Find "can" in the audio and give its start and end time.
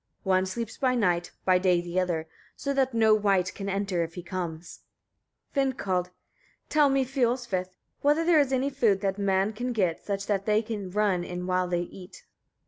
3.53-3.69, 9.53-9.73, 10.63-10.89